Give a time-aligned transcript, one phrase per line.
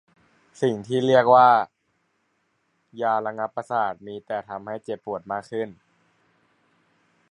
[0.61, 1.49] สิ่งที่คุณเรียกว่า
[3.01, 5.69] ยาระงับประสาทมีแต่ทำให้เจ็บปวดมากขึ้น